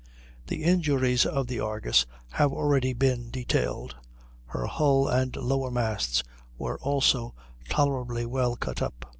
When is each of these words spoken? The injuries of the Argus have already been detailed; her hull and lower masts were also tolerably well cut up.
The 0.47 0.63
injuries 0.63 1.27
of 1.27 1.45
the 1.45 1.59
Argus 1.59 2.07
have 2.31 2.51
already 2.51 2.91
been 2.91 3.29
detailed; 3.29 3.97
her 4.47 4.65
hull 4.65 5.07
and 5.07 5.35
lower 5.35 5.69
masts 5.69 6.23
were 6.57 6.79
also 6.79 7.35
tolerably 7.69 8.25
well 8.25 8.55
cut 8.55 8.81
up. 8.81 9.05